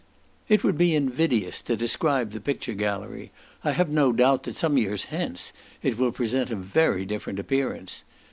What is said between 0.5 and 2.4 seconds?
would be invidious to describe the